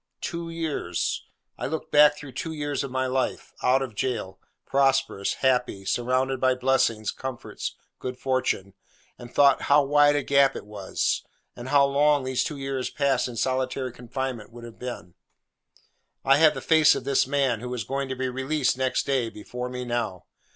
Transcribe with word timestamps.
Two 0.19 0.49
years! 0.49 1.27
I 1.59 1.67
looked 1.67 1.91
back 1.91 2.17
through 2.17 2.31
two 2.31 2.53
years 2.53 2.83
of 2.83 2.89
my 2.89 3.05
own 3.05 3.13
life—out 3.13 3.83
of 3.83 3.93
jail, 3.93 4.39
prosperous, 4.65 5.35
happy, 5.45 5.85
surrounded 5.85 6.41
by 6.41 6.55
blessings, 6.55 7.11
comforts, 7.11 7.75
good 7.99 8.17
fortune—and 8.17 9.31
thought 9.35 9.61
how 9.69 9.83
wide 9.83 10.15
a 10.15 10.23
gap 10.23 10.55
it 10.55 10.65
was, 10.65 11.21
and 11.55 11.69
how 11.69 11.85
long 11.85 12.23
those 12.23 12.43
two 12.43 12.57
years 12.57 12.89
passed 12.89 13.27
in 13.27 13.35
solitary 13.35 13.91
captivity 13.91 14.45
would 14.49 14.63
have 14.63 14.79
been. 14.79 15.13
I 16.25 16.37
have 16.37 16.55
the 16.55 16.61
face 16.61 16.95
of 16.95 17.03
this 17.03 17.27
man, 17.27 17.59
who 17.59 17.69
was 17.69 17.83
going 17.83 18.09
to 18.09 18.15
be 18.15 18.27
released 18.27 18.79
next 18.79 19.05
day, 19.05 19.29
before 19.29 19.69
me 19.69 19.85
now. 19.85 20.25